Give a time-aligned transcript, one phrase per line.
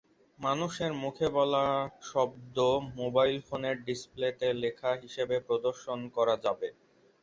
[0.39, 1.65] মানুষের মুখে বলা
[2.03, 2.57] শব্দ
[2.95, 6.67] মোবাইল ফোনের ডিসপ্লেতে লেখা হিসেবে প্রদর্শন করা যাবে।